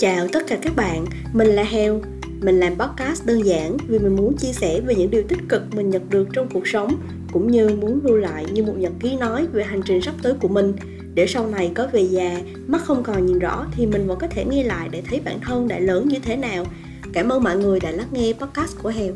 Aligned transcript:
Chào 0.00 0.28
tất 0.28 0.46
cả 0.46 0.58
các 0.62 0.76
bạn, 0.76 1.04
mình 1.32 1.46
là 1.46 1.62
Heo. 1.62 2.00
Mình 2.40 2.60
làm 2.60 2.78
podcast 2.78 3.26
đơn 3.26 3.46
giản 3.46 3.76
vì 3.88 3.98
mình 3.98 4.16
muốn 4.16 4.36
chia 4.36 4.52
sẻ 4.52 4.80
về 4.80 4.94
những 4.94 5.10
điều 5.10 5.22
tích 5.22 5.38
cực 5.48 5.62
mình 5.74 5.90
nhận 5.90 6.10
được 6.10 6.28
trong 6.32 6.48
cuộc 6.52 6.68
sống 6.68 6.94
cũng 7.32 7.50
như 7.50 7.68
muốn 7.68 8.00
lưu 8.04 8.16
lại 8.16 8.46
như 8.52 8.62
một 8.62 8.74
nhật 8.76 8.92
ký 9.00 9.16
nói 9.16 9.46
về 9.52 9.64
hành 9.64 9.82
trình 9.84 10.02
sắp 10.02 10.14
tới 10.22 10.34
của 10.40 10.48
mình 10.48 10.72
để 11.14 11.26
sau 11.26 11.46
này 11.46 11.72
có 11.74 11.88
về 11.92 12.00
già, 12.02 12.40
mắt 12.66 12.82
không 12.84 13.02
còn 13.02 13.26
nhìn 13.26 13.38
rõ 13.38 13.66
thì 13.76 13.86
mình 13.86 14.06
vẫn 14.06 14.18
có 14.18 14.26
thể 14.26 14.44
nghe 14.44 14.62
lại 14.62 14.88
để 14.92 15.02
thấy 15.08 15.20
bản 15.24 15.40
thân 15.40 15.68
đã 15.68 15.78
lớn 15.78 16.08
như 16.08 16.18
thế 16.22 16.36
nào. 16.36 16.64
Cảm 17.12 17.32
ơn 17.32 17.42
mọi 17.42 17.56
người 17.56 17.80
đã 17.80 17.90
lắng 17.90 18.08
nghe 18.12 18.32
podcast 18.32 18.78
của 18.82 18.88
Heo. 18.88 19.12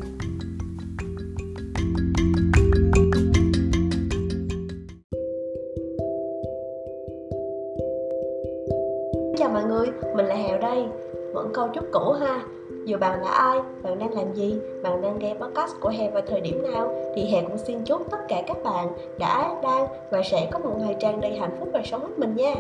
Vẫn 11.35 11.51
câu 11.55 11.69
chúc 11.75 11.85
cũ 11.93 12.13
ha 12.13 12.43
Dù 12.85 12.99
bạn 12.99 13.23
là 13.23 13.31
ai, 13.31 13.59
bạn 13.83 13.99
đang 13.99 14.15
làm 14.15 14.35
gì, 14.35 14.59
bạn 14.83 15.03
đang 15.03 15.19
nghe 15.19 15.35
podcast 15.35 15.81
của 15.81 15.89
hè 15.89 16.11
vào 16.11 16.23
thời 16.27 16.41
điểm 16.41 16.63
nào 16.73 16.95
Thì 17.17 17.25
hè 17.25 17.43
cũng 17.43 17.59
xin 17.59 17.85
chúc 17.85 18.11
tất 18.11 18.19
cả 18.29 18.43
các 18.47 18.57
bạn 18.65 18.89
đã, 19.19 19.55
đang 19.63 19.87
và 20.11 20.23
sẽ 20.23 20.49
có 20.53 20.59
một 20.59 20.77
ngày 20.79 20.97
tràn 21.01 21.21
đầy 21.21 21.39
hạnh 21.39 21.57
phúc 21.61 21.69
và 21.73 21.83
sống 21.85 22.01
hết 22.01 22.19
mình 22.19 22.37
nha 22.37 22.55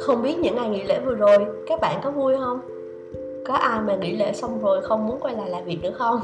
Không 0.00 0.22
biết 0.22 0.38
những 0.38 0.56
ngày 0.56 0.68
nghỉ 0.68 0.82
lễ 0.82 1.00
vừa 1.04 1.14
rồi, 1.14 1.46
các 1.66 1.80
bạn 1.80 2.00
có 2.04 2.10
vui 2.10 2.34
không? 2.38 2.60
Có 3.46 3.54
ai 3.54 3.80
mà 3.80 3.96
nghỉ 3.96 4.16
lễ 4.16 4.32
xong 4.32 4.62
rồi 4.62 4.82
không 4.82 5.06
muốn 5.06 5.20
quay 5.20 5.34
lại 5.34 5.50
làm 5.50 5.64
việc 5.64 5.78
nữa 5.82 5.92
không? 5.94 6.20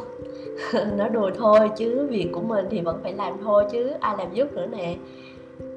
Nói 0.97 1.09
đùa 1.09 1.31
thôi 1.39 1.71
chứ 1.77 2.07
việc 2.11 2.29
của 2.33 2.41
mình 2.41 2.67
thì 2.71 2.81
vẫn 2.81 3.01
phải 3.03 3.13
làm 3.13 3.33
thôi 3.45 3.65
chứ 3.73 3.91
ai 4.01 4.15
làm 4.19 4.35
giúp 4.35 4.53
nữa 4.53 4.67
nè 4.67 4.95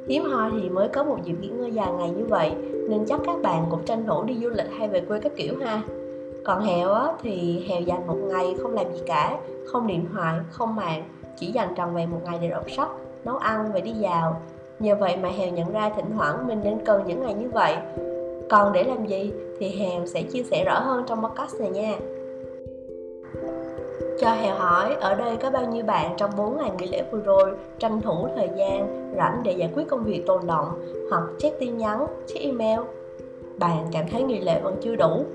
hiếm 0.07 0.23
hoi 0.23 0.51
thì 0.61 0.69
mới 0.69 0.87
có 0.87 1.03
một 1.03 1.17
dịp 1.23 1.35
nghỉ 1.41 1.47
ngơi 1.47 1.71
dài 1.71 1.91
ngày 1.97 2.09
như 2.09 2.25
vậy 2.25 2.51
nên 2.89 3.05
chắc 3.05 3.19
các 3.25 3.41
bạn 3.41 3.65
cũng 3.71 3.85
tranh 3.85 4.05
thủ 4.07 4.23
đi 4.23 4.37
du 4.43 4.49
lịch 4.49 4.71
hay 4.77 4.87
về 4.87 5.01
quê 5.01 5.20
các 5.20 5.31
kiểu 5.35 5.53
ha. 5.65 5.81
Còn 6.45 6.62
hèo 6.62 6.93
á, 6.93 7.07
thì 7.21 7.65
hèo 7.67 7.81
dành 7.81 8.07
một 8.07 8.15
ngày 8.15 8.55
không 8.62 8.73
làm 8.73 8.93
gì 8.93 9.01
cả 9.05 9.37
không 9.65 9.87
điện 9.87 10.05
thoại 10.13 10.39
không 10.51 10.75
mạng 10.75 11.03
chỉ 11.37 11.47
dành 11.47 11.73
trọn 11.77 11.95
vẹn 11.95 12.12
một 12.12 12.20
ngày 12.25 12.37
để 12.41 12.49
đọc 12.49 12.71
sách 12.71 12.89
nấu 13.25 13.37
ăn 13.37 13.71
và 13.73 13.79
đi 13.79 13.91
dạo. 13.91 14.41
Nhờ 14.79 14.95
vậy 14.95 15.17
mà 15.17 15.29
hèo 15.29 15.51
nhận 15.51 15.71
ra 15.71 15.89
thỉnh 15.95 16.05
thoảng 16.17 16.47
mình 16.47 16.62
nên 16.63 16.85
cần 16.85 17.03
những 17.07 17.21
ngày 17.21 17.34
như 17.34 17.49
vậy. 17.53 17.75
Còn 18.49 18.73
để 18.73 18.84
làm 18.84 19.05
gì 19.05 19.31
thì 19.59 19.69
hèo 19.69 20.05
sẽ 20.05 20.21
chia 20.21 20.43
sẻ 20.43 20.63
rõ 20.65 20.79
hơn 20.79 21.03
trong 21.07 21.23
podcast 21.23 21.59
này 21.59 21.69
nha 21.69 21.95
cho 24.26 24.34
Hèo 24.34 24.55
hỏi, 24.55 24.95
ở 24.99 25.15
đây 25.15 25.37
có 25.37 25.51
bao 25.51 25.65
nhiêu 25.65 25.84
bạn 25.84 26.13
trong 26.18 26.31
4 26.37 26.57
ngày 26.57 26.71
nghỉ 26.77 26.87
lễ 26.87 27.04
vừa 27.12 27.20
rồi 27.20 27.51
tranh 27.79 28.01
thủ 28.01 28.27
thời 28.35 28.49
gian 28.57 29.12
rảnh 29.18 29.41
để 29.43 29.51
giải 29.51 29.70
quyết 29.76 29.87
công 29.90 30.04
việc 30.04 30.23
tồn 30.26 30.48
động 30.48 30.68
hoặc 31.09 31.23
check 31.40 31.59
tin 31.59 31.77
nhắn, 31.77 32.07
check 32.27 32.41
email? 32.41 32.79
Bạn 33.57 33.87
cảm 33.91 34.05
thấy 34.12 34.23
nghỉ 34.23 34.40
lễ 34.40 34.59
vẫn 34.63 34.76
chưa 34.81 34.96
đủ? 34.96 35.26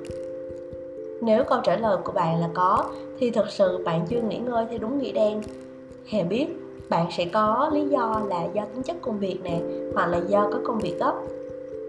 Nếu 1.21 1.45
câu 1.45 1.61
trả 1.65 1.77
lời 1.77 1.97
của 2.05 2.13
bạn 2.13 2.41
là 2.41 2.49
có, 2.55 2.85
thì 3.19 3.31
thật 3.31 3.51
sự 3.51 3.85
bạn 3.85 4.07
chưa 4.09 4.21
nghỉ 4.21 4.39
ngơi 4.39 4.67
theo 4.71 4.79
đúng 4.79 4.99
nghĩa 4.99 5.13
đen. 5.13 5.43
Hèo 6.07 6.25
biết 6.25 6.47
bạn 6.89 7.07
sẽ 7.11 7.25
có 7.25 7.71
lý 7.73 7.89
do 7.89 8.23
là 8.29 8.45
do 8.53 8.63
tính 8.75 8.83
chất 8.83 8.97
công 9.03 9.19
việc 9.19 9.39
nè, 9.43 9.61
hoặc 9.95 10.07
là 10.07 10.21
do 10.29 10.49
có 10.53 10.59
công 10.65 10.79
việc 10.79 10.97
gấp 11.01 11.15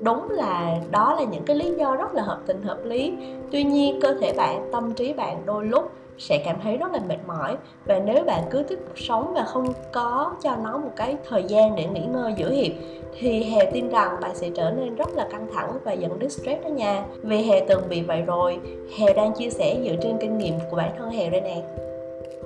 đúng 0.04 0.30
là 0.30 0.78
đó 0.92 1.14
là 1.14 1.24
những 1.24 1.44
cái 1.44 1.56
lý 1.56 1.72
do 1.78 1.96
rất 1.96 2.14
là 2.14 2.24
hợp 2.24 2.40
tình 2.46 2.62
hợp 2.62 2.80
lý 2.84 3.14
tuy 3.52 3.64
nhiên 3.64 4.00
cơ 4.02 4.14
thể 4.14 4.34
bạn 4.34 4.70
tâm 4.72 4.94
trí 4.94 5.14
bạn 5.14 5.42
đôi 5.46 5.66
lúc 5.66 5.92
sẽ 6.18 6.42
cảm 6.46 6.56
thấy 6.64 6.78
rất 6.78 6.92
là 6.92 7.00
mệt 7.08 7.18
mỏi. 7.28 7.58
Và 7.86 8.00
nếu 8.00 8.24
bạn 8.24 8.44
cứ 8.50 8.64
tiếp 8.64 8.80
tục 8.88 9.00
sống 9.00 9.34
và 9.34 9.44
không 9.44 9.74
có 9.92 10.34
cho 10.42 10.56
nó 10.64 10.78
một 10.78 10.92
cái 10.96 11.16
thời 11.30 11.44
gian 11.44 11.76
để 11.76 11.86
nghỉ 11.86 12.06
ngơi 12.06 12.34
giữa 12.38 12.50
hiệp 12.50 12.72
thì 13.20 13.44
Hè 13.44 13.66
tin 13.72 13.90
rằng 13.90 14.18
bạn 14.22 14.36
sẽ 14.36 14.50
trở 14.56 14.72
nên 14.72 14.96
rất 14.96 15.10
là 15.16 15.28
căng 15.32 15.48
thẳng 15.54 15.72
và 15.84 15.92
dẫn 15.92 16.20
đến 16.20 16.30
stress 16.30 16.64
đó 16.64 16.68
nha. 16.68 17.06
Vì 17.24 17.44
Hè 17.44 17.60
từng 17.60 17.82
bị 17.90 18.02
vậy 18.02 18.22
rồi 18.22 18.60
Hè 18.98 19.14
đang 19.14 19.34
chia 19.34 19.50
sẻ 19.50 19.78
dựa 19.84 19.96
trên 20.02 20.18
kinh 20.22 20.38
nghiệm 20.38 20.54
của 20.70 20.78
bản 20.78 20.92
thân 20.98 21.10
Hè 21.10 21.30
đây 21.30 21.42
nè. 21.42 21.62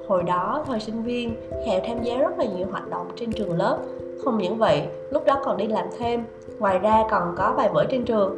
Hồi 0.08 0.24
đó, 0.24 0.64
thời 0.68 0.80
sinh 0.80 1.04
viên, 1.04 1.36
hề 1.66 1.80
tham 1.88 2.04
gia 2.04 2.18
rất 2.18 2.40
là 2.40 2.46
nhiều 2.46 2.68
hoạt 2.72 2.90
động 2.90 3.08
trên 3.16 3.32
trường 3.32 3.58
lớp. 3.58 3.78
Không 4.24 4.38
những 4.38 4.58
vậy, 4.58 4.82
lúc 5.10 5.26
đó 5.26 5.42
còn 5.46 5.58
đi 5.58 5.68
làm 5.68 5.86
thêm. 5.98 6.24
Ngoài 6.60 6.80
ra 6.80 7.04
còn 7.12 7.36
có 7.38 7.54
bài 7.58 7.70
vở 7.74 7.86
trên 7.90 8.06
trường. 8.06 8.38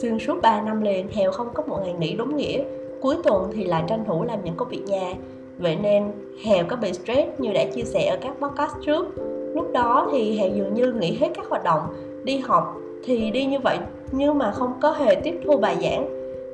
Xuyên 0.00 0.18
suốt 0.18 0.34
3 0.42 0.60
năm 0.60 0.82
liền, 0.82 1.08
Hèo 1.12 1.32
không 1.32 1.48
có 1.54 1.62
một 1.66 1.78
ngày 1.84 1.92
nghỉ 1.92 2.16
đúng 2.16 2.36
nghĩa 2.36 2.62
cuối 3.00 3.16
tuần 3.24 3.50
thì 3.54 3.64
lại 3.64 3.84
tranh 3.86 4.04
thủ 4.04 4.24
làm 4.24 4.44
những 4.44 4.54
công 4.56 4.68
việc 4.68 4.82
nhà. 4.86 5.14
Vậy 5.58 5.76
nên 5.76 6.12
hèo 6.44 6.64
có 6.68 6.76
bị 6.76 6.92
stress 6.92 7.40
như 7.40 7.52
đã 7.52 7.64
chia 7.74 7.82
sẻ 7.82 8.06
ở 8.06 8.16
các 8.20 8.34
podcast 8.40 8.74
trước. 8.86 9.06
Lúc 9.54 9.72
đó 9.72 10.08
thì 10.12 10.38
hèo 10.38 10.50
dường 10.54 10.74
như 10.74 10.92
nghỉ 10.92 11.16
hết 11.20 11.28
các 11.34 11.46
hoạt 11.48 11.64
động 11.64 11.82
đi 12.24 12.38
học 12.38 12.76
thì 13.04 13.30
đi 13.30 13.44
như 13.44 13.58
vậy 13.58 13.78
nhưng 14.12 14.38
mà 14.38 14.52
không 14.52 14.72
có 14.80 14.92
hề 14.92 15.14
tiếp 15.14 15.40
thu 15.44 15.56
bài 15.56 15.76
giảng. 15.82 16.08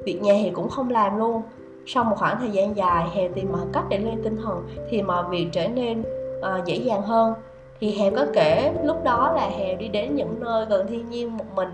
Việc 0.04 0.22
nhà 0.22 0.34
thì 0.42 0.50
cũng 0.50 0.68
không 0.68 0.90
làm 0.90 1.18
luôn. 1.18 1.42
Sau 1.86 2.04
một 2.04 2.16
khoảng 2.18 2.36
thời 2.40 2.50
gian 2.50 2.76
dài 2.76 3.04
hèo 3.14 3.28
tìm 3.34 3.52
mọi 3.52 3.66
cách 3.72 3.84
để 3.88 3.98
lên 3.98 4.22
tinh 4.22 4.36
thần 4.44 4.68
thì 4.90 5.02
mọi 5.02 5.24
việc 5.30 5.46
trở 5.52 5.68
nên 5.68 6.00
uh, 6.38 6.64
dễ 6.64 6.76
dàng 6.76 7.02
hơn. 7.02 7.34
Thì 7.80 7.90
hèo 7.90 8.12
có 8.16 8.26
kể 8.34 8.72
lúc 8.84 9.04
đó 9.04 9.32
là 9.36 9.48
hèo 9.48 9.76
đi 9.76 9.88
đến 9.88 10.14
những 10.14 10.40
nơi 10.40 10.66
gần 10.66 10.86
thiên 10.86 11.10
nhiên 11.10 11.36
một 11.36 11.44
mình 11.54 11.68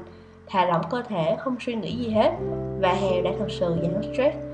thả 0.47 0.65
lỏng 0.65 0.82
cơ 0.91 1.03
thể 1.09 1.37
không 1.38 1.56
suy 1.61 1.75
nghĩ 1.75 1.97
gì 1.97 2.11
hết 2.11 2.31
và 2.81 2.93
hèo 2.93 3.22
đã 3.22 3.31
thật 3.38 3.47
sự 3.49 3.77
giảm 3.82 4.12
stress 4.12 4.51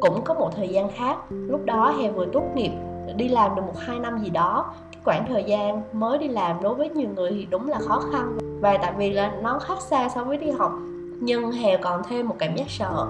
cũng 0.00 0.22
có 0.24 0.34
một 0.34 0.50
thời 0.56 0.68
gian 0.68 0.88
khác, 0.88 1.16
lúc 1.30 1.64
đó 1.64 1.94
hè 1.98 2.10
vừa 2.10 2.26
tốt 2.32 2.42
nghiệp, 2.54 2.70
đi 3.16 3.28
làm 3.28 3.54
được 3.54 3.62
một 3.66 3.78
hai 3.78 3.98
năm 3.98 4.18
gì 4.18 4.30
đó. 4.30 4.72
Cái 4.92 5.00
khoảng 5.04 5.26
thời 5.28 5.44
gian 5.44 5.82
mới 5.92 6.18
đi 6.18 6.28
làm 6.28 6.62
đối 6.62 6.74
với 6.74 6.88
nhiều 6.88 7.08
người 7.08 7.30
thì 7.30 7.46
đúng 7.50 7.68
là 7.68 7.78
khó 7.78 8.02
khăn. 8.12 8.38
Và 8.60 8.76
tại 8.82 8.92
vì 8.98 9.10
là 9.10 9.32
nó 9.42 9.58
khác 9.58 9.80
xa 9.80 10.08
so 10.08 10.24
với 10.24 10.36
đi 10.36 10.50
học, 10.50 10.72
nhưng 11.20 11.52
hèo 11.52 11.78
còn 11.82 12.02
thêm 12.08 12.28
một 12.28 12.36
cảm 12.38 12.54
giác 12.54 12.70
sợ. 12.70 13.06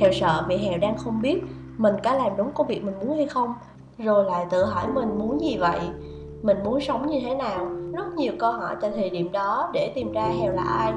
Hèo 0.00 0.12
sợ 0.12 0.44
vì 0.48 0.56
hèo 0.56 0.78
đang 0.78 0.98
không 0.98 1.22
biết 1.22 1.42
mình 1.78 1.94
có 2.04 2.14
làm 2.14 2.36
đúng 2.36 2.50
công 2.52 2.66
việc 2.66 2.84
mình 2.84 2.94
muốn 3.00 3.16
hay 3.16 3.26
không. 3.26 3.54
Rồi 3.98 4.24
lại 4.24 4.46
tự 4.50 4.64
hỏi 4.64 4.86
mình 4.94 5.18
muốn 5.18 5.40
gì 5.40 5.56
vậy? 5.56 5.80
Mình 6.42 6.56
muốn 6.64 6.80
sống 6.80 7.06
như 7.06 7.20
thế 7.20 7.34
nào? 7.34 7.66
Rất 7.92 8.14
nhiều 8.14 8.32
câu 8.38 8.52
hỏi 8.52 8.76
tại 8.80 8.90
thời 8.94 9.10
điểm 9.10 9.32
đó 9.32 9.70
để 9.72 9.92
tìm 9.94 10.12
ra 10.12 10.24
hèo 10.40 10.52
là 10.52 10.62
ai. 10.62 10.92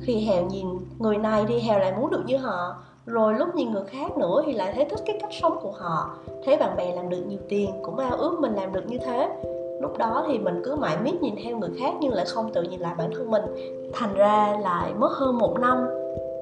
Khi 0.00 0.24
hèo 0.24 0.44
nhìn 0.44 0.66
người 0.98 1.16
này 1.16 1.44
thì 1.48 1.60
hèo 1.60 1.78
lại 1.78 1.92
muốn 1.96 2.10
được 2.10 2.22
như 2.26 2.36
họ 2.36 2.74
rồi 3.06 3.34
lúc 3.34 3.54
nhìn 3.54 3.70
người 3.70 3.84
khác 3.86 4.16
nữa 4.18 4.42
thì 4.46 4.52
lại 4.52 4.72
thấy 4.74 4.84
thích 4.84 5.00
cái 5.06 5.18
cách 5.20 5.32
sống 5.32 5.58
của 5.62 5.70
họ. 5.70 6.16
Thấy 6.44 6.56
bạn 6.56 6.76
bè 6.76 6.92
làm 6.94 7.08
được 7.08 7.22
nhiều 7.26 7.38
tiền 7.48 7.70
cũng 7.82 7.98
ao 7.98 8.16
ước 8.16 8.40
mình 8.40 8.54
làm 8.54 8.72
được 8.72 8.86
như 8.86 8.98
thế. 8.98 9.30
Lúc 9.80 9.98
đó 9.98 10.24
thì 10.28 10.38
mình 10.38 10.62
cứ 10.64 10.76
mãi 10.76 10.96
miết 11.04 11.22
nhìn 11.22 11.34
theo 11.44 11.56
người 11.56 11.70
khác 11.78 11.94
nhưng 12.00 12.12
lại 12.12 12.24
không 12.28 12.52
tự 12.52 12.62
nhìn 12.62 12.80
lại 12.80 12.94
bản 12.98 13.10
thân 13.14 13.30
mình. 13.30 13.42
Thành 13.92 14.14
ra 14.14 14.56
lại 14.62 14.94
mất 14.94 15.12
hơn 15.12 15.38
một 15.38 15.58
năm 15.60 15.86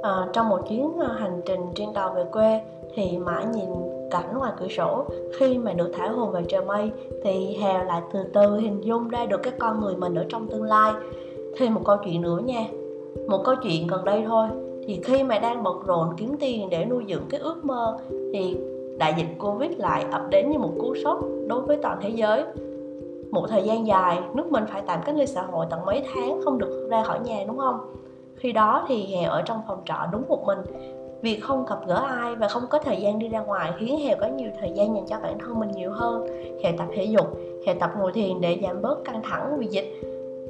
à, 0.02 0.28
trong 0.32 0.48
một 0.48 0.68
chuyến 0.68 0.92
ờ, 0.98 1.12
hành 1.12 1.40
trình 1.46 1.60
trên 1.74 1.92
tàu 1.94 2.12
về 2.14 2.24
quê 2.32 2.60
thì 2.94 3.18
mãi 3.18 3.46
nhìn 3.54 3.70
cảnh 4.10 4.38
ngoài 4.38 4.52
cửa 4.60 4.68
sổ. 4.68 5.04
Khi 5.38 5.58
mà 5.58 5.72
được 5.72 5.90
thả 5.96 6.08
hồn 6.08 6.32
vào 6.32 6.42
trời 6.48 6.64
mây 6.64 6.90
thì 7.24 7.56
hèo 7.56 7.84
lại 7.84 8.02
từ 8.12 8.20
từ 8.34 8.56
hình 8.56 8.84
dung 8.84 9.08
ra 9.08 9.26
được 9.26 9.42
cái 9.42 9.52
con 9.58 9.80
người 9.80 9.96
mình 9.96 10.14
ở 10.14 10.24
trong 10.28 10.48
tương 10.48 10.62
lai. 10.62 10.92
Thêm 11.56 11.74
một 11.74 11.80
câu 11.84 11.96
chuyện 12.04 12.22
nữa 12.22 12.38
nha. 12.44 12.66
Một 13.28 13.42
câu 13.44 13.54
chuyện 13.62 13.86
gần 13.86 14.04
đây 14.04 14.24
thôi 14.26 14.48
thì 14.86 15.00
khi 15.04 15.22
mà 15.22 15.38
đang 15.38 15.62
bận 15.62 15.82
rộn 15.86 16.08
kiếm 16.16 16.36
tiền 16.40 16.70
để 16.70 16.84
nuôi 16.84 17.04
dưỡng 17.08 17.24
cái 17.30 17.40
ước 17.40 17.64
mơ, 17.64 17.98
thì 18.32 18.56
đại 18.98 19.14
dịch 19.16 19.26
covid 19.38 19.70
lại 19.78 20.04
ập 20.12 20.22
đến 20.30 20.50
như 20.50 20.58
một 20.58 20.72
cú 20.80 20.94
sốc 21.04 21.18
đối 21.46 21.60
với 21.60 21.76
toàn 21.82 21.98
thế 22.02 22.08
giới. 22.08 22.44
Một 23.30 23.46
thời 23.48 23.62
gian 23.62 23.86
dài, 23.86 24.18
nước 24.34 24.52
mình 24.52 24.64
phải 24.68 24.82
tạm 24.86 25.00
cách 25.04 25.14
ly 25.18 25.26
xã 25.26 25.42
hội 25.42 25.66
tận 25.70 25.84
mấy 25.86 26.02
tháng 26.14 26.40
không 26.44 26.58
được 26.58 26.88
ra 26.90 27.02
khỏi 27.02 27.20
nhà, 27.20 27.44
đúng 27.46 27.58
không? 27.58 27.80
Khi 28.36 28.52
đó 28.52 28.84
thì 28.88 29.06
hèo 29.06 29.30
ở 29.30 29.42
trong 29.42 29.60
phòng 29.68 29.78
trọ 29.84 29.96
đúng 30.12 30.22
một 30.28 30.44
mình 30.46 30.58
việc 31.22 31.40
không 31.42 31.64
gặp 31.68 31.78
gỡ 31.86 31.94
ai 31.94 32.34
và 32.34 32.48
không 32.48 32.62
có 32.70 32.78
thời 32.78 32.96
gian 32.96 33.18
đi 33.18 33.28
ra 33.28 33.40
ngoài, 33.40 33.72
khiến 33.78 33.98
hèo 33.98 34.16
có 34.20 34.26
nhiều 34.26 34.50
thời 34.60 34.70
gian 34.74 34.94
dành 34.94 35.06
cho 35.06 35.16
bản 35.22 35.38
thân 35.38 35.58
mình 35.58 35.70
nhiều 35.70 35.90
hơn. 35.90 36.26
Hèo 36.62 36.72
tập 36.78 36.86
thể 36.94 37.04
dục 37.04 37.26
hèo 37.66 37.74
tập 37.80 37.90
ngồi 37.98 38.12
thiền 38.12 38.40
để 38.40 38.58
giảm 38.62 38.82
bớt 38.82 39.04
căng 39.04 39.22
thẳng 39.22 39.56
vì 39.58 39.66
dịch 39.66 40.00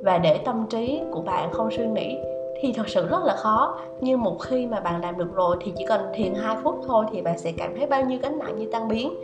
và 0.03 0.19
để 0.19 0.39
tâm 0.39 0.67
trí 0.71 1.01
của 1.13 1.23
bạn 1.23 1.53
không 1.53 1.71
suy 1.71 1.87
nghĩ 1.87 2.19
thì 2.61 2.73
thật 2.73 2.89
sự 2.89 3.09
rất 3.09 3.25
là 3.25 3.37
khó. 3.37 3.81
Nhưng 4.01 4.21
một 4.21 4.37
khi 4.43 4.67
mà 4.67 4.81
bạn 4.81 5.01
làm 5.01 5.19
được 5.19 5.35
rồi 5.35 5.57
thì 5.61 5.73
chỉ 5.77 5.85
cần 5.89 6.01
thiền 6.15 6.35
2 6.35 6.57
phút 6.63 6.81
thôi 6.87 7.05
thì 7.13 7.23
bạn 7.23 7.39
sẽ 7.39 7.53
cảm 7.57 7.77
thấy 7.77 7.87
bao 7.87 8.05
nhiêu 8.05 8.19
gánh 8.23 8.39
nặng 8.39 8.59
như 8.59 8.69
tan 8.73 8.89
biến. 8.89 9.15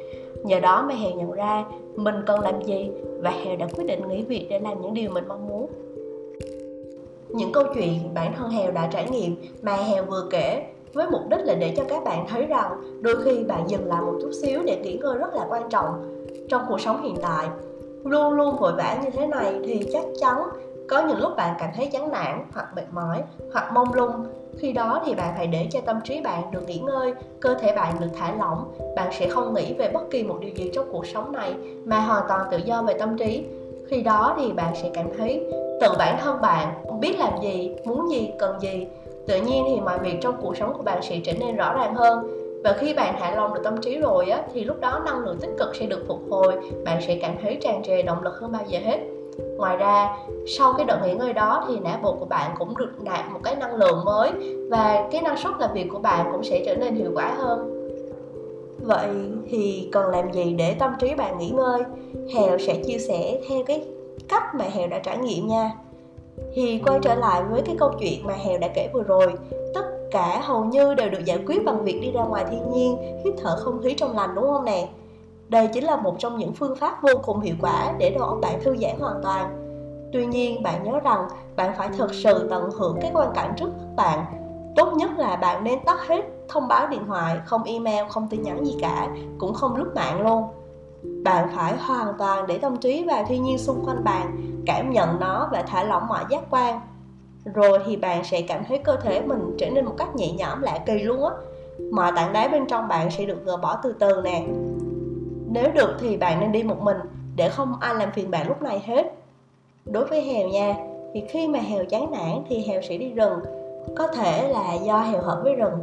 Nhờ 0.44 0.60
đó 0.60 0.84
mà 0.88 0.94
hèn 0.94 1.18
nhận 1.18 1.32
ra 1.32 1.64
mình 1.96 2.14
cần 2.26 2.40
làm 2.40 2.62
gì 2.62 2.90
và 3.20 3.30
hèn 3.30 3.58
đã 3.58 3.66
quyết 3.76 3.84
định 3.86 4.08
nghỉ 4.08 4.22
việc 4.22 4.46
để 4.50 4.60
làm 4.60 4.82
những 4.82 4.94
điều 4.94 5.10
mình 5.10 5.24
mong 5.28 5.48
muốn. 5.48 5.66
Những 7.28 7.52
câu 7.52 7.64
chuyện 7.74 8.14
bản 8.14 8.32
thân 8.36 8.50
hèo 8.50 8.70
đã 8.70 8.88
trải 8.92 9.10
nghiệm 9.10 9.36
mà 9.62 9.76
hèo 9.76 10.04
vừa 10.04 10.28
kể 10.30 10.66
với 10.92 11.06
mục 11.10 11.20
đích 11.30 11.40
là 11.44 11.54
để 11.54 11.74
cho 11.76 11.82
các 11.88 12.04
bạn 12.04 12.26
thấy 12.28 12.46
rằng 12.46 13.00
đôi 13.00 13.16
khi 13.24 13.44
bạn 13.44 13.70
dừng 13.70 13.86
lại 13.86 14.02
một 14.02 14.18
chút 14.22 14.30
xíu 14.42 14.62
để 14.66 14.76
nghỉ 14.76 14.98
ngơi 14.98 15.18
rất 15.18 15.34
là 15.34 15.46
quan 15.48 15.68
trọng 15.68 16.16
trong 16.48 16.62
cuộc 16.68 16.80
sống 16.80 17.02
hiện 17.02 17.16
tại. 17.22 17.48
Luôn 18.04 18.32
luôn 18.32 18.56
vội 18.56 18.72
vã 18.76 18.98
như 19.04 19.10
thế 19.10 19.26
này 19.26 19.60
thì 19.64 19.86
chắc 19.92 20.04
chắn 20.20 20.36
có 20.90 21.02
những 21.08 21.20
lúc 21.20 21.36
bạn 21.36 21.54
cảm 21.58 21.70
thấy 21.76 21.86
chán 21.92 22.12
nản, 22.12 22.46
hoặc 22.54 22.66
mệt 22.76 22.84
mỏi, 22.92 23.22
hoặc 23.52 23.72
mông 23.72 23.94
lung. 23.94 24.26
Khi 24.58 24.72
đó 24.72 25.02
thì 25.06 25.14
bạn 25.14 25.34
phải 25.36 25.46
để 25.46 25.66
cho 25.70 25.80
tâm 25.80 26.00
trí 26.04 26.20
bạn 26.20 26.50
được 26.50 26.62
nghỉ 26.66 26.78
ngơi, 26.78 27.14
cơ 27.40 27.54
thể 27.54 27.72
bạn 27.76 27.94
được 28.00 28.08
thả 28.18 28.34
lỏng. 28.38 28.72
Bạn 28.96 29.12
sẽ 29.12 29.28
không 29.28 29.54
nghĩ 29.54 29.74
về 29.74 29.90
bất 29.94 30.10
kỳ 30.10 30.22
một 30.22 30.36
điều 30.40 30.50
gì 30.54 30.70
trong 30.74 30.88
cuộc 30.92 31.06
sống 31.06 31.32
này, 31.32 31.54
mà 31.84 32.00
hoàn 32.00 32.22
toàn 32.28 32.40
tự 32.50 32.56
do 32.56 32.82
về 32.82 32.94
tâm 32.94 33.18
trí. 33.18 33.44
Khi 33.88 34.02
đó 34.02 34.36
thì 34.38 34.52
bạn 34.52 34.74
sẽ 34.82 34.90
cảm 34.94 35.06
thấy 35.18 35.46
tự 35.80 35.88
bản 35.98 36.18
thân 36.20 36.40
bạn 36.40 36.74
biết 37.00 37.18
làm 37.18 37.32
gì, 37.42 37.74
muốn 37.84 38.10
gì, 38.10 38.30
cần 38.38 38.60
gì. 38.60 38.86
Tự 39.26 39.40
nhiên 39.40 39.64
thì 39.68 39.80
mọi 39.80 39.98
việc 39.98 40.18
trong 40.20 40.34
cuộc 40.42 40.56
sống 40.56 40.72
của 40.76 40.82
bạn 40.82 41.02
sẽ 41.02 41.20
trở 41.24 41.32
nên 41.40 41.56
rõ 41.56 41.74
ràng 41.74 41.94
hơn. 41.94 42.36
Và 42.64 42.72
khi 42.72 42.94
bạn 42.94 43.14
hạ 43.18 43.34
lòng 43.34 43.54
được 43.54 43.60
tâm 43.64 43.80
trí 43.80 43.98
rồi 43.98 44.30
á, 44.30 44.42
thì 44.54 44.64
lúc 44.64 44.80
đó 44.80 45.02
năng 45.04 45.18
lượng 45.18 45.38
tích 45.40 45.50
cực 45.58 45.76
sẽ 45.76 45.86
được 45.86 46.04
phục 46.08 46.20
hồi. 46.30 46.54
Bạn 46.84 47.00
sẽ 47.06 47.18
cảm 47.22 47.34
thấy 47.42 47.58
tràn 47.60 47.82
trề 47.82 48.02
động 48.02 48.22
lực 48.22 48.34
hơn 48.40 48.52
bao 48.52 48.62
giờ 48.68 48.78
hết 48.84 49.00
ngoài 49.56 49.76
ra, 49.76 50.16
sau 50.46 50.72
cái 50.72 50.86
đợt 50.86 50.98
nghỉ 51.04 51.14
ngơi 51.14 51.32
đó 51.32 51.64
thì 51.68 51.80
não 51.80 51.98
bộ 52.02 52.16
của 52.20 52.24
bạn 52.24 52.54
cũng 52.58 52.76
được 52.76 52.90
nạp 53.02 53.30
một 53.30 53.40
cái 53.44 53.56
năng 53.56 53.74
lượng 53.74 54.04
mới 54.04 54.32
và 54.70 55.08
cái 55.10 55.22
năng 55.22 55.36
suất 55.36 55.52
làm 55.58 55.72
việc 55.72 55.88
của 55.92 55.98
bạn 55.98 56.28
cũng 56.32 56.44
sẽ 56.44 56.62
trở 56.66 56.74
nên 56.74 56.94
hiệu 56.94 57.10
quả 57.14 57.34
hơn. 57.38 57.76
Vậy 58.82 59.08
thì 59.50 59.88
cần 59.92 60.06
làm 60.06 60.32
gì 60.32 60.54
để 60.58 60.74
tâm 60.74 60.92
trí 60.98 61.14
bạn 61.14 61.38
nghỉ 61.38 61.50
ngơi? 61.50 61.82
Hèo 62.34 62.58
sẽ 62.58 62.82
chia 62.86 62.98
sẻ 62.98 63.40
theo 63.48 63.62
cái 63.66 63.84
cách 64.28 64.54
mà 64.54 64.64
hèo 64.64 64.88
đã 64.88 64.98
trải 64.98 65.18
nghiệm 65.18 65.48
nha. 65.48 65.72
Thì 66.54 66.82
quay 66.86 66.98
trở 67.02 67.14
lại 67.14 67.42
với 67.50 67.62
cái 67.62 67.76
câu 67.78 67.90
chuyện 68.00 68.26
mà 68.26 68.34
hèo 68.34 68.58
đã 68.58 68.68
kể 68.74 68.88
vừa 68.92 69.02
rồi, 69.02 69.32
tất 69.74 69.84
cả 70.10 70.40
hầu 70.44 70.64
như 70.64 70.94
đều 70.94 71.10
được 71.10 71.24
giải 71.24 71.38
quyết 71.46 71.64
bằng 71.64 71.84
việc 71.84 72.00
đi 72.02 72.10
ra 72.12 72.22
ngoài 72.22 72.44
thiên 72.50 72.72
nhiên, 72.72 72.96
hít 73.24 73.34
thở 73.42 73.56
không 73.56 73.82
khí 73.82 73.94
trong 73.94 74.16
lành, 74.16 74.34
đúng 74.34 74.46
không 74.46 74.64
nè? 74.64 74.88
Đây 75.50 75.66
chính 75.66 75.84
là 75.84 75.96
một 75.96 76.16
trong 76.18 76.38
những 76.38 76.52
phương 76.52 76.76
pháp 76.76 77.02
vô 77.02 77.12
cùng 77.22 77.40
hiệu 77.40 77.54
quả 77.60 77.92
để 77.98 78.10
đầu 78.10 78.28
óc 78.28 78.38
bạn 78.42 78.60
thư 78.62 78.76
giãn 78.76 78.98
hoàn 79.00 79.20
toàn. 79.22 79.56
Tuy 80.12 80.26
nhiên, 80.26 80.62
bạn 80.62 80.84
nhớ 80.84 81.00
rằng 81.04 81.28
bạn 81.56 81.72
phải 81.78 81.88
thực 81.98 82.14
sự 82.14 82.48
tận 82.50 82.70
hưởng 82.70 82.98
cái 83.00 83.10
quan 83.14 83.32
cảnh 83.34 83.52
trước 83.56 83.66
mắt 83.66 83.86
bạn. 83.96 84.24
Tốt 84.76 84.92
nhất 84.92 85.10
là 85.16 85.36
bạn 85.36 85.64
nên 85.64 85.84
tắt 85.84 86.06
hết 86.06 86.24
thông 86.48 86.68
báo 86.68 86.86
điện 86.86 87.02
thoại, 87.06 87.38
không 87.46 87.62
email, 87.64 88.06
không 88.08 88.28
tin 88.30 88.42
nhắn 88.42 88.64
gì 88.64 88.76
cả, 88.80 89.08
cũng 89.38 89.54
không 89.54 89.76
lướt 89.76 89.92
mạng 89.94 90.20
luôn. 90.20 90.44
Bạn 91.24 91.48
phải 91.56 91.76
hoàn 91.76 92.14
toàn 92.18 92.46
để 92.46 92.58
tâm 92.58 92.76
trí 92.76 93.04
vào 93.04 93.24
thiên 93.28 93.42
nhiên 93.42 93.58
xung 93.58 93.84
quanh 93.86 94.04
bạn, 94.04 94.36
cảm 94.66 94.90
nhận 94.90 95.20
nó 95.20 95.48
và 95.52 95.62
thả 95.62 95.84
lỏng 95.84 96.06
mọi 96.08 96.24
giác 96.30 96.42
quan. 96.50 96.80
Rồi 97.54 97.78
thì 97.86 97.96
bạn 97.96 98.24
sẽ 98.24 98.42
cảm 98.42 98.64
thấy 98.64 98.78
cơ 98.78 98.96
thể 98.96 99.22
mình 99.22 99.56
trở 99.58 99.70
nên 99.70 99.84
một 99.84 99.94
cách 99.98 100.16
nhẹ 100.16 100.32
nhõm 100.32 100.62
lạ 100.62 100.78
kỳ 100.86 100.98
luôn 100.98 101.24
á. 101.24 101.30
Mọi 101.92 102.12
tảng 102.16 102.32
đá 102.32 102.48
bên 102.48 102.66
trong 102.66 102.88
bạn 102.88 103.10
sẽ 103.10 103.24
được 103.24 103.44
gỡ 103.44 103.56
bỏ 103.56 103.76
từ 103.82 103.92
từ 103.92 104.20
nè 104.24 104.46
nếu 105.52 105.70
được 105.74 105.96
thì 106.00 106.16
bạn 106.16 106.40
nên 106.40 106.52
đi 106.52 106.62
một 106.62 106.80
mình, 106.80 106.96
để 107.36 107.48
không 107.48 107.74
ai 107.80 107.94
làm 107.94 108.10
phiền 108.12 108.30
bạn 108.30 108.48
lúc 108.48 108.62
này 108.62 108.82
hết. 108.86 109.12
Đối 109.84 110.04
với 110.04 110.22
hèo 110.22 110.48
nha, 110.48 110.76
thì 111.14 111.22
khi 111.28 111.48
mà 111.48 111.58
hèo 111.58 111.84
chán 111.84 112.10
nản 112.10 112.42
thì 112.48 112.64
hèo 112.68 112.82
sẽ 112.82 112.96
đi 112.96 113.10
rừng. 113.10 113.40
Có 113.96 114.06
thể 114.06 114.48
là 114.48 114.74
do 114.74 115.00
hèo 115.00 115.22
hợp 115.22 115.40
với 115.42 115.54
rừng. 115.54 115.80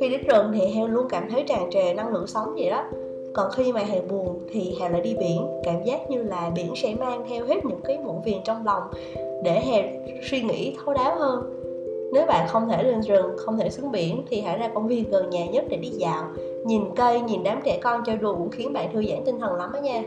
Khi 0.00 0.08
đến 0.08 0.22
rừng 0.28 0.52
thì 0.54 0.66
hèo 0.66 0.86
luôn 0.86 1.06
cảm 1.08 1.30
thấy 1.30 1.44
tràn 1.48 1.70
trề 1.70 1.94
năng 1.94 2.08
lượng 2.08 2.26
sống 2.26 2.54
vậy 2.54 2.70
đó. 2.70 2.84
Còn 3.34 3.50
khi 3.50 3.72
mà 3.72 3.80
hèo 3.80 4.02
buồn 4.10 4.40
thì 4.52 4.76
hèo 4.80 4.90
lại 4.90 5.00
đi 5.00 5.14
biển, 5.14 5.46
cảm 5.64 5.84
giác 5.84 6.10
như 6.10 6.22
là 6.22 6.50
biển 6.54 6.72
sẽ 6.76 6.94
mang 6.94 7.24
theo 7.28 7.46
hết 7.46 7.64
những 7.64 7.80
cái 7.84 7.98
muộn 7.98 8.22
phiền 8.24 8.40
trong 8.44 8.66
lòng, 8.66 8.82
để 9.42 9.60
hèo 9.60 9.84
suy 10.30 10.42
nghĩ 10.42 10.76
thấu 10.84 10.94
đáo 10.94 11.16
hơn 11.18 11.57
nếu 12.12 12.26
bạn 12.26 12.48
không 12.48 12.68
thể 12.68 12.82
lên 12.82 13.00
rừng, 13.00 13.36
không 13.36 13.58
thể 13.58 13.70
xuống 13.70 13.92
biển 13.92 14.24
thì 14.30 14.40
hãy 14.40 14.58
ra 14.58 14.68
công 14.74 14.88
viên 14.88 15.10
gần 15.10 15.30
nhà 15.30 15.46
nhất 15.46 15.64
để 15.68 15.76
đi 15.76 15.88
dạo. 15.88 16.24
Nhìn 16.64 16.82
cây, 16.96 17.20
nhìn 17.20 17.42
đám 17.42 17.60
trẻ 17.64 17.78
con 17.82 18.02
chơi 18.06 18.16
đùa 18.16 18.34
cũng 18.34 18.50
khiến 18.50 18.72
bạn 18.72 18.92
thư 18.92 19.02
giãn 19.08 19.24
tinh 19.24 19.40
thần 19.40 19.54
lắm 19.54 19.70
đó 19.72 19.78
nha. 19.80 20.02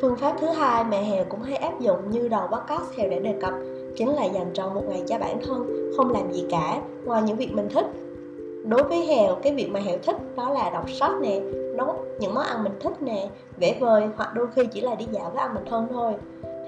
Phương 0.00 0.16
pháp 0.16 0.36
thứ 0.40 0.46
hai 0.46 0.84
mà 0.84 0.96
hèo 0.96 1.24
cũng 1.24 1.42
hay 1.42 1.56
áp 1.56 1.80
dụng 1.80 2.10
như 2.10 2.28
đầu 2.28 2.46
podcast 2.46 2.98
hèo 2.98 3.10
đã 3.10 3.18
đề 3.18 3.34
cập 3.40 3.52
chính 3.96 4.08
là 4.08 4.24
dành 4.24 4.50
trọn 4.52 4.74
một 4.74 4.82
ngày 4.88 5.02
cho 5.06 5.18
bản 5.18 5.40
thân, 5.46 5.90
không 5.96 6.12
làm 6.12 6.32
gì 6.32 6.46
cả, 6.50 6.82
ngoài 7.04 7.22
những 7.22 7.36
việc 7.36 7.52
mình 7.52 7.68
thích. 7.68 7.86
Đối 8.64 8.82
với 8.82 9.06
hèo 9.06 9.34
cái 9.34 9.54
việc 9.54 9.68
mà 9.70 9.80
hèo 9.80 9.98
thích 10.02 10.16
đó 10.36 10.50
là 10.50 10.70
đọc 10.70 10.90
sách 10.90 11.12
nè, 11.22 11.40
nấu 11.76 11.94
những 12.18 12.34
món 12.34 12.44
ăn 12.44 12.64
mình 12.64 12.72
thích 12.80 13.02
nè, 13.02 13.28
vẽ 13.56 13.76
vời 13.80 14.02
hoặc 14.16 14.34
đôi 14.34 14.46
khi 14.54 14.66
chỉ 14.66 14.80
là 14.80 14.94
đi 14.94 15.06
dạo 15.12 15.30
với 15.34 15.42
ăn 15.42 15.54
mình 15.54 15.64
thân 15.70 15.86
thôi. 15.92 16.12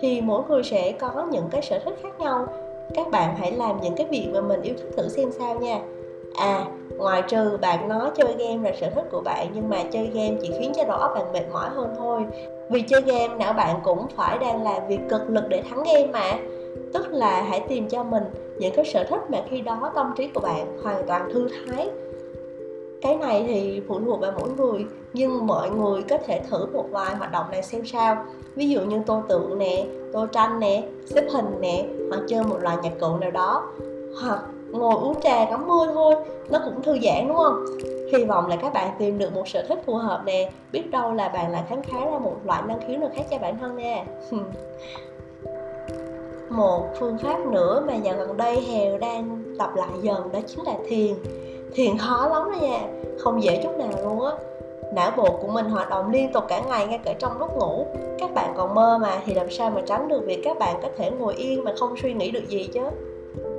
Thì 0.01 0.21
mỗi 0.21 0.43
người 0.49 0.63
sẽ 0.63 0.93
có 0.93 1.27
những 1.31 1.45
cái 1.51 1.63
sở 1.63 1.79
thích 1.79 1.99
khác 2.03 2.21
nhau 2.21 2.47
các 2.95 3.11
bạn 3.11 3.37
hãy 3.37 3.53
làm 3.53 3.81
những 3.81 3.95
cái 3.97 4.07
việc 4.11 4.29
mà 4.33 4.41
mình 4.41 4.63
yêu 4.63 4.75
thích 4.79 4.91
thử 4.97 5.09
xem 5.09 5.31
sao 5.33 5.55
nha. 5.55 5.81
À 6.37 6.65
ngoài 6.97 7.23
trừ 7.29 7.59
bạn 7.61 7.89
nói 7.89 8.11
chơi 8.15 8.35
game 8.39 8.71
là 8.71 8.77
sở 8.81 8.91
thích 8.91 9.09
của 9.11 9.21
bạn, 9.21 9.47
nhưng 9.55 9.69
mà 9.69 9.83
chơi 9.93 10.07
game 10.07 10.37
chỉ 10.43 10.51
khiến 10.59 10.73
cho 10.77 10.85
đầu 10.85 10.99
óc 10.99 11.13
bạn 11.15 11.33
mệt 11.33 11.45
mỏi 11.53 11.69
hơn 11.69 11.95
thôi. 11.99 12.23
Vì 12.71 12.83
chơi 12.83 13.01
game, 13.01 13.35
não 13.39 13.53
bạn 13.53 13.81
cũng 13.85 14.07
phải 14.17 14.39
đang 14.39 14.63
làm 14.63 14.89
việc 14.89 15.01
cực 15.09 15.31
lực 15.31 15.45
để 15.49 15.63
thắng 15.71 15.83
game 15.83 16.07
mà. 16.07 16.39
Tức 16.93 17.07
là 17.13 17.43
hãy 17.43 17.61
tìm 17.69 17.89
cho 17.89 18.05
mình 18.05 18.25
những 18.59 18.75
cái 18.75 18.85
sở 18.85 19.05
thích 19.05 19.21
mà 19.29 19.39
khi 19.51 19.61
đó 19.61 19.93
tâm 19.95 20.13
trí 20.17 20.27
của 20.27 20.41
bạn 20.41 20.83
hoàn 20.83 21.07
toàn 21.07 21.33
thư 21.33 21.49
thái. 21.49 21.89
Cái 23.03 23.17
này 23.17 23.45
thì 23.49 23.83
phụ 23.89 24.01
thuộc 24.01 24.21
vào 24.21 24.33
mỗi 24.39 24.49
người, 24.51 24.87
nhưng 25.13 25.47
mọi 25.47 25.71
người 25.71 26.03
có 26.03 26.19
thể 26.19 26.41
thử 26.51 26.67
một 26.67 26.85
vài 26.91 27.15
hoạt 27.15 27.33
động 27.33 27.47
này 27.51 27.63
xem 27.63 27.87
sao. 27.87 28.25
Ví 28.55 28.69
dụ 28.69 28.81
như 28.81 29.01
tô 29.07 29.23
tượng 29.29 29.59
nè, 29.59 29.87
tô 30.13 30.27
tranh 30.27 30.61
nè, 30.61 30.83
xếp 31.07 31.25
hình 31.33 31.61
nè 31.61 31.87
hoặc 32.15 32.25
chơi 32.29 32.45
một 32.45 32.59
loại 32.61 32.77
nhạc 32.83 32.93
cụ 33.01 33.17
nào 33.17 33.31
đó, 33.31 33.67
hoặc 34.23 34.41
ngồi 34.71 34.95
uống 34.95 35.21
trà 35.21 35.51
ngắm 35.51 35.67
mưa 35.67 35.87
thôi, 35.95 36.15
nó 36.51 36.61
cũng 36.65 36.83
thư 36.83 36.99
giãn, 37.03 37.29
đúng 37.29 37.37
không? 37.37 37.65
Hy 38.13 38.25
vọng 38.25 38.47
là 38.47 38.57
các 38.57 38.73
bạn 38.73 38.91
tìm 38.99 39.19
được 39.19 39.35
một 39.35 39.49
sở 39.49 39.63
thích 39.69 39.83
phù 39.87 39.95
hợp 39.95 40.23
nè, 40.27 40.51
biết 40.73 40.91
đâu 40.91 41.13
là 41.13 41.29
bạn 41.29 41.53
lại 41.53 41.63
khám 41.69 41.83
phá 41.83 42.05
ra 42.05 42.19
một 42.19 42.37
loại 42.45 42.63
năng 42.69 42.81
khiếu 42.89 42.99
nào 42.99 43.11
khác 43.15 43.23
cho 43.31 43.39
bản 43.39 43.59
thân 43.59 43.77
nha. 43.77 44.05
Một 46.51 46.87
phương 46.99 47.19
pháp 47.19 47.47
nữa 47.47 47.83
mà 47.87 47.95
dạo 47.95 48.17
gần 48.17 48.37
đây 48.37 48.61
hèo 48.61 48.99
đang 48.99 49.43
tập 49.59 49.71
lại 49.75 49.89
dần 50.03 50.33
đó 50.33 50.39
chính 50.47 50.65
là 50.65 50.75
thiền. 50.89 51.15
Thiền 51.75 51.99
khó 51.99 52.29
lắm 52.29 52.53
đó 52.53 52.59
nha, 52.61 52.81
không 53.19 53.43
dễ 53.43 53.61
chút 53.63 53.79
nào 53.79 53.91
luôn 54.05 54.21
á 54.25 54.33
não 54.93 55.11
bộ 55.17 55.39
của 55.43 55.49
mình 55.49 55.67
hoạt 55.67 55.91
động 55.91 56.11
liên 56.11 56.33
tục 56.33 56.45
cả 56.49 56.61
ngày 56.69 56.87
ngay 56.87 56.99
cả 57.05 57.13
trong 57.19 57.39
lúc 57.39 57.51
ngủ. 57.57 57.87
Các 58.19 58.35
bạn 58.35 58.55
còn 58.57 58.75
mơ 58.75 58.99
mà 59.03 59.23
thì 59.27 59.35
làm 59.35 59.51
sao 59.51 59.71
mà 59.71 59.81
tránh 59.87 60.09
được 60.09 60.25
việc 60.27 60.41
các 60.45 60.59
bạn 60.59 60.77
có 60.83 60.89
thể 60.97 61.11
ngồi 61.11 61.35
yên 61.35 61.65
mà 61.65 61.73
không 61.79 61.97
suy 62.03 62.13
nghĩ 62.13 62.31
được 62.31 62.49
gì 62.49 62.71
chứ? 62.73 62.81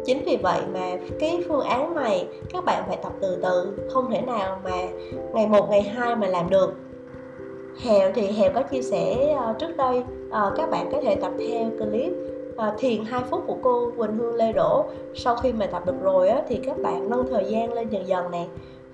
Chính 0.05 0.23
vì 0.25 0.35
vậy 0.35 0.61
mà 0.73 0.91
cái 1.19 1.43
phương 1.47 1.61
án 1.61 1.95
này 1.95 2.27
các 2.53 2.65
bạn 2.65 2.83
phải 2.87 2.97
tập 3.03 3.11
từ 3.21 3.37
từ 3.43 3.77
không 3.93 4.11
thể 4.11 4.21
nào 4.21 4.59
mà 4.63 4.87
ngày 5.33 5.47
một 5.47 5.69
ngày 5.69 5.81
hai 5.81 6.15
mà 6.15 6.27
làm 6.27 6.49
được. 6.49 6.73
Hèo 7.83 8.11
thì 8.15 8.27
hèo 8.27 8.51
có 8.55 8.61
chia 8.61 8.81
sẻ 8.81 9.35
ờ, 9.37 9.53
trước 9.59 9.77
đây 9.77 10.03
ờ, 10.31 10.53
các 10.57 10.69
bạn 10.69 10.89
có 10.91 11.01
thể 11.01 11.15
tập 11.15 11.31
theo 11.39 11.69
clip 11.79 12.13
ờ, 12.57 12.73
thiền 12.77 13.03
2 13.03 13.23
phút 13.29 13.43
của 13.47 13.57
cô 13.63 13.91
Quỳnh 13.97 14.17
Hương 14.17 14.35
Lê 14.35 14.53
Đỗ. 14.53 14.85
Sau 15.15 15.35
khi 15.35 15.53
mà 15.53 15.65
tập 15.65 15.85
được 15.85 16.01
rồi 16.01 16.29
á, 16.29 16.41
thì 16.47 16.59
các 16.65 16.77
bạn 16.83 17.09
nâng 17.09 17.27
thời 17.29 17.45
gian 17.45 17.73
lên 17.73 17.89
dần 17.89 18.07
dần 18.07 18.31
nè 18.31 18.45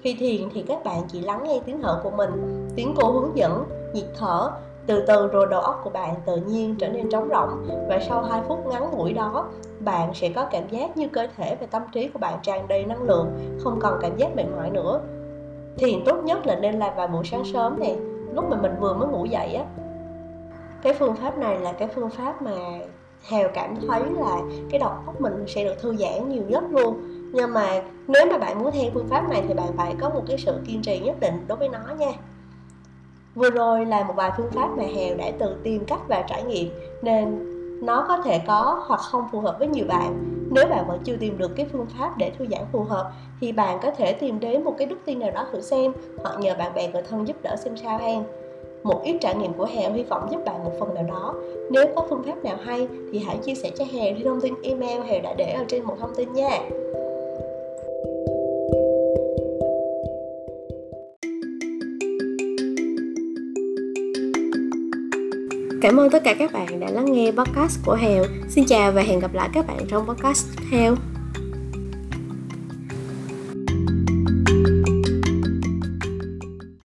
khi 0.01 0.15
thiền 0.19 0.49
thì 0.53 0.63
các 0.67 0.83
bạn 0.83 1.01
chỉ 1.07 1.21
lắng 1.21 1.43
nghe 1.43 1.59
tiếng 1.65 1.81
thở 1.81 1.99
của 2.03 2.11
mình 2.11 2.31
tiếng 2.75 2.93
cô 2.97 3.11
hướng 3.11 3.37
dẫn 3.37 3.65
nhịp 3.93 4.07
thở. 4.17 4.51
Từ 4.87 5.03
từ 5.07 5.27
rồi 5.27 5.47
đầu 5.49 5.61
óc 5.61 5.81
của 5.83 5.89
bạn 5.89 6.15
tự 6.25 6.35
nhiên 6.35 6.75
trở 6.79 6.89
nên 6.89 7.09
trống 7.09 7.29
rỗng 7.29 7.67
và 7.89 7.99
sau 8.07 8.23
2 8.23 8.41
phút 8.47 8.67
ngắn 8.67 8.91
ngủi 8.91 9.13
đó 9.13 9.47
bạn 9.79 10.13
sẽ 10.13 10.29
có 10.29 10.45
cảm 10.51 10.63
giác 10.69 10.97
như 10.97 11.07
cơ 11.07 11.27
thể 11.37 11.57
và 11.59 11.67
tâm 11.71 11.81
trí 11.91 12.07
của 12.07 12.19
bạn 12.19 12.39
tràn 12.43 12.67
đầy 12.67 12.85
năng 12.85 13.01
lượng 13.01 13.27
không 13.63 13.79
còn 13.79 13.99
cảm 14.01 14.17
giác 14.17 14.35
mệt 14.35 14.45
mỏi 14.55 14.69
nữa. 14.69 15.01
Thiền 15.77 16.05
tốt 16.05 16.23
nhất 16.23 16.47
là 16.47 16.55
nên 16.55 16.79
làm 16.79 16.95
vào 16.95 17.07
buổi 17.07 17.23
sáng 17.25 17.43
sớm 17.53 17.79
này, 17.79 17.97
lúc 18.33 18.45
mà 18.49 18.57
mình 18.61 18.71
vừa 18.79 18.93
mới 18.93 19.07
ngủ 19.07 19.25
dậy 19.25 19.53
á. 19.53 19.65
Cái 20.81 20.93
phương 20.93 21.15
pháp 21.15 21.37
này 21.37 21.59
là 21.59 21.71
cái 21.71 21.87
phương 21.87 22.09
pháp 22.09 22.41
mà 22.41 22.51
Hèo 23.29 23.49
cảm 23.53 23.75
thấy 23.87 24.01
là 24.19 24.39
cái 24.69 24.79
đầu 24.79 24.89
óc 25.05 25.21
mình 25.21 25.43
sẽ 25.47 25.63
được 25.63 25.81
thư 25.81 25.95
giãn 25.95 26.29
nhiều 26.29 26.43
nhất 26.47 26.63
luôn 26.69 27.01
nhưng 27.31 27.53
mà 27.53 27.81
nếu 28.07 28.25
mà 28.31 28.37
bạn 28.37 28.59
muốn 28.59 28.71
theo 28.71 28.91
phương 28.93 29.07
pháp 29.07 29.29
này 29.29 29.43
thì 29.47 29.53
bạn 29.53 29.67
phải 29.77 29.95
có 29.99 30.09
một 30.09 30.23
cái 30.27 30.37
sự 30.37 30.59
kiên 30.65 30.81
trì 30.81 30.99
nhất 30.99 31.19
định 31.19 31.47
đối 31.47 31.57
với 31.57 31.69
nó 31.69 31.79
nha 31.97 32.11
vừa 33.35 33.49
rồi 33.49 33.85
là 33.85 34.03
một 34.03 34.13
vài 34.15 34.31
phương 34.37 34.51
pháp 34.51 34.69
mà 34.77 34.83
hèo 34.95 35.15
đã 35.17 35.31
tự 35.39 35.55
tìm 35.63 35.85
cách 35.85 35.99
và 36.07 36.21
trải 36.21 36.43
nghiệm, 36.43 36.69
nên 37.01 37.39
nó 37.81 38.05
có 38.07 38.17
thể 38.17 38.39
có 38.47 38.83
hoặc 38.87 38.99
không 38.99 39.27
phù 39.31 39.39
hợp 39.39 39.55
với 39.59 39.67
nhiều 39.67 39.85
bạn 39.87 40.31
nếu 40.53 40.67
bạn 40.67 40.87
vẫn 40.87 40.99
chưa 41.03 41.15
tìm 41.15 41.37
được 41.37 41.51
cái 41.55 41.65
phương 41.71 41.85
pháp 41.97 42.17
để 42.17 42.31
thư 42.39 42.45
giãn 42.51 42.61
phù 42.71 42.83
hợp, 42.83 43.11
thì 43.41 43.51
bạn 43.51 43.79
có 43.81 43.91
thể 43.91 44.13
tìm 44.13 44.39
đến 44.39 44.63
một 44.63 44.75
cái 44.77 44.87
đức 44.87 44.97
tin 45.05 45.19
nào 45.19 45.31
đó 45.31 45.45
thử 45.51 45.61
xem, 45.61 45.93
hoặc 46.23 46.39
nhờ 46.39 46.55
bạn 46.59 46.73
bè 46.73 46.87
người 46.87 47.01
thân 47.01 47.27
giúp 47.27 47.37
đỡ 47.43 47.55
xem 47.55 47.77
sao 47.77 47.97
hen 47.97 48.23
một 48.83 49.01
ít 49.03 49.17
trải 49.21 49.35
nghiệm 49.35 49.53
của 49.53 49.65
Hèo 49.65 49.93
hy 49.93 50.03
vọng 50.03 50.27
giúp 50.31 50.41
bạn 50.45 50.63
một 50.63 50.71
phần 50.79 50.93
nào 50.93 51.03
đó. 51.03 51.35
Nếu 51.69 51.85
có 51.95 52.05
phương 52.09 52.23
pháp 52.23 52.43
nào 52.43 52.57
hay 52.63 52.87
thì 53.11 53.19
hãy 53.19 53.37
chia 53.37 53.55
sẻ 53.55 53.71
cho 53.75 53.85
Hèo 53.91 54.13
theo 54.15 54.25
thông 54.25 54.41
tin 54.41 54.53
email 54.63 55.01
Hèo 55.01 55.21
đã 55.21 55.33
để 55.33 55.51
ở 55.51 55.63
trên 55.67 55.83
một 55.83 55.95
thông 55.99 56.15
tin 56.15 56.33
nha. 56.33 56.59
Cảm 65.81 65.99
ơn 65.99 66.09
tất 66.09 66.23
cả 66.23 66.33
các 66.39 66.53
bạn 66.53 66.79
đã 66.79 66.89
lắng 66.89 67.13
nghe 67.13 67.31
podcast 67.31 67.79
của 67.85 67.95
Hèo. 67.95 68.23
Xin 68.49 68.65
chào 68.65 68.91
và 68.91 69.01
hẹn 69.01 69.19
gặp 69.19 69.33
lại 69.33 69.49
các 69.53 69.67
bạn 69.67 69.77
trong 69.89 70.07
podcast 70.07 70.47
tiếp 70.57 70.63
theo. 70.71 70.95